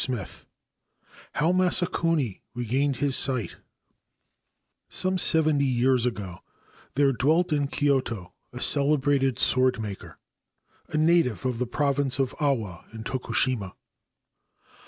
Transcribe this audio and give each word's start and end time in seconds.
XXVI 0.01 0.45
HOW 1.35 1.51
MASAKUNI 1.51 2.41
REGAINED 2.55 2.95
HIS 2.95 3.15
SIGHT 3.15 3.57
ME 5.05 5.17
seventy 5.19 5.63
years 5.65 6.07
ago 6.07 6.39
there 6.95 7.13
dwelt 7.13 7.53
in 7.53 7.67
Kyoto 7.67 8.33
a 8.51 8.59
celebrated 8.59 9.35
ordmaker, 9.35 10.15
a 10.89 10.97
native 10.97 11.45
of 11.45 11.59
the 11.59 11.67
province 11.67 12.17
of 12.17 12.33
Awa, 12.39 12.83
in 12.91 13.03
Toku 13.03 13.53
ima. 13.53 13.75